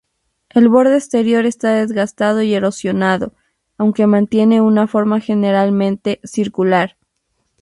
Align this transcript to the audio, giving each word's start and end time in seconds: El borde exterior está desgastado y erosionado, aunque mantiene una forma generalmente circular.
El 0.49 0.67
borde 0.67 0.95
exterior 0.97 1.45
está 1.45 1.73
desgastado 1.75 2.41
y 2.41 2.55
erosionado, 2.55 3.35
aunque 3.77 4.07
mantiene 4.07 4.59
una 4.59 4.87
forma 4.87 5.19
generalmente 5.19 6.19
circular. 6.23 6.97